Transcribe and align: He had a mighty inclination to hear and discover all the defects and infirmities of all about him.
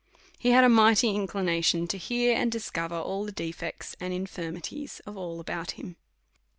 He 0.39 0.49
had 0.49 0.63
a 0.63 0.67
mighty 0.67 1.11
inclination 1.11 1.87
to 1.89 1.95
hear 1.99 2.35
and 2.35 2.51
discover 2.51 2.95
all 2.95 3.23
the 3.23 3.31
defects 3.31 3.95
and 3.99 4.11
infirmities 4.11 4.99
of 5.05 5.15
all 5.15 5.39
about 5.39 5.73
him. 5.77 5.95